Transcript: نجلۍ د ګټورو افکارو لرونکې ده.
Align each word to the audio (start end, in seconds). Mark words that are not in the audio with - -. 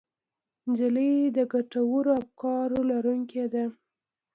نجلۍ 0.67 1.13
د 1.37 1.39
ګټورو 1.51 2.11
افکارو 2.21 2.79
لرونکې 2.91 3.43
ده. 3.53 3.65